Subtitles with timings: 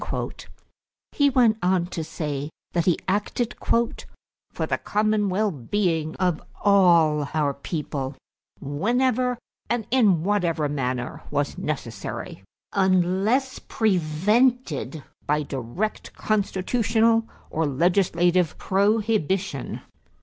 [1.11, 7.29] He went on to say that he acted "for the common well being of all
[7.35, 8.15] our people
[8.59, 9.37] whenever
[9.69, 12.43] and in whatever manner was necessary,
[12.73, 19.81] unless prevented by direct constitutional or legislative prohibition."